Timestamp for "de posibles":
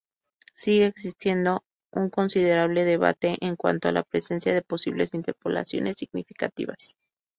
4.51-5.13